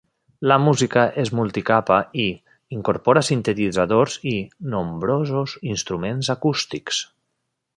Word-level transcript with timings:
La 0.51 0.55
música 0.61 1.01
és 1.23 1.31
multicapa 1.39 1.97
i 2.23 2.25
incorpora 2.77 3.23
sintetitzadors 3.27 4.17
i 4.33 4.35
nombrosos 4.75 5.57
instruments 5.75 6.33
acústics. 6.37 7.05